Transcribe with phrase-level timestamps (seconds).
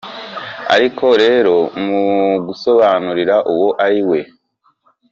[0.73, 1.55] Aliko lero
[1.85, 4.19] mugusobanura uwo ali we